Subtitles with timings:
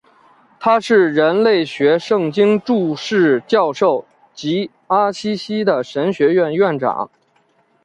[0.59, 7.11] 他是人类学圣经注释教授及阿西西的神学院院长。